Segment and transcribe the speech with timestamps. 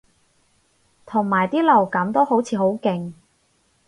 [1.05, 3.13] 同埋啲流感都好似好勁